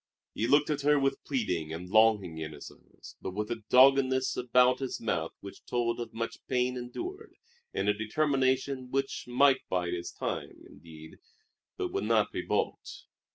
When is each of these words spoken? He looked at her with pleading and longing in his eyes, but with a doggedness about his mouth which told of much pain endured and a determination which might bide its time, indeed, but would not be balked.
He 0.33 0.47
looked 0.47 0.71
at 0.71 0.81
her 0.81 0.99
with 0.99 1.23
pleading 1.25 1.71
and 1.71 1.87
longing 1.87 2.39
in 2.39 2.53
his 2.53 2.71
eyes, 2.71 3.17
but 3.21 3.35
with 3.35 3.51
a 3.51 3.61
doggedness 3.69 4.35
about 4.35 4.79
his 4.79 4.99
mouth 4.99 5.33
which 5.41 5.63
told 5.65 5.99
of 5.99 6.11
much 6.11 6.39
pain 6.47 6.75
endured 6.75 7.35
and 7.71 7.87
a 7.87 7.93
determination 7.93 8.89
which 8.89 9.25
might 9.27 9.61
bide 9.69 9.93
its 9.93 10.11
time, 10.11 10.63
indeed, 10.65 11.19
but 11.77 11.93
would 11.93 12.05
not 12.05 12.31
be 12.31 12.41
balked. 12.41 13.03